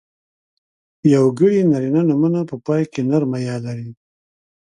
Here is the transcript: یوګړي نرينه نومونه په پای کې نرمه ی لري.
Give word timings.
یوګړي 1.15 1.59
نرينه 1.71 2.01
نومونه 2.09 2.41
په 2.49 2.55
پای 2.65 2.83
کې 2.91 3.01
نرمه 3.09 3.39
ی 3.47 3.57
لري. 3.65 3.89